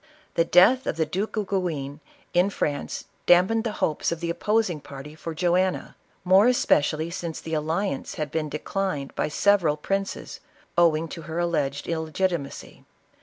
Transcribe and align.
The 0.33 0.45
death 0.45 0.87
of 0.87 0.97
the 0.97 1.05
Duke 1.05 1.37
of 1.37 1.45
Guienue, 1.45 1.99
in 2.33 2.49
France, 2.49 3.05
dampened 3.27 3.63
the 3.65 3.73
hopes 3.83 4.11
of 4.11 4.19
the 4.19 4.31
opposing 4.31 4.79
party 4.81 5.13
for 5.13 5.35
Joanna, 5.35 5.95
more 6.23 6.47
especially 6.47 7.11
since 7.11 7.39
the 7.39 7.53
alliance 7.53 8.15
had 8.15 8.31
been 8.31 8.49
declined 8.49 9.13
by 9.13 9.27
several 9.27 9.77
princes, 9.77 10.39
owing 10.75 11.07
to 11.09 11.21
her 11.29 11.37
alleged 11.37 11.87
illegitimacy. 11.87 12.83